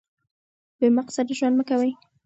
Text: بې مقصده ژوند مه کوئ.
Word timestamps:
بې 0.79 0.87
مقصده 0.97 1.33
ژوند 1.37 1.55
مه 1.57 1.63
کوئ. 1.69 1.91